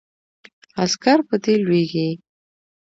عسکر 0.83 1.19
په 1.27 1.35
دې 1.43 1.53
لویږي. 1.65 2.09